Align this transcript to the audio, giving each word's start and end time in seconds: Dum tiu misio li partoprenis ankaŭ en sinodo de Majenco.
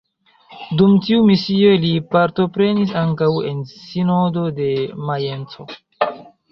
Dum 0.79 0.95
tiu 1.07 1.19
misio 1.27 1.75
li 1.85 1.91
partoprenis 2.15 2.97
ankaŭ 3.05 3.31
en 3.51 3.63
sinodo 3.75 4.49
de 4.63 4.71
Majenco. 5.11 5.73